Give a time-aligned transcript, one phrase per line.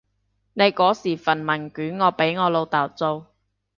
[0.53, 3.27] 你嗰時份問卷我俾我老豆做